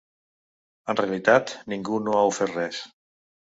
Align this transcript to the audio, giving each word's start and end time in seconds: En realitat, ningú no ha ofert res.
En 0.93 0.97
realitat, 0.99 1.53
ningú 1.75 2.01
no 2.07 2.17
ha 2.17 2.25
ofert 2.31 2.59
res. 2.63 2.81